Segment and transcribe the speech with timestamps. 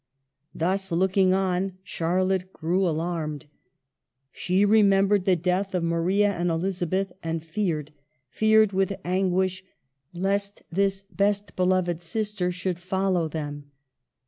[0.55, 3.45] Thus looking on, Charlotte grew alarmed.
[4.31, 7.91] She remembered the death of Maria and Elizabeth, and feared,
[8.27, 9.63] feared with anguish,
[10.11, 13.69] lest this best beloved sister should follow them.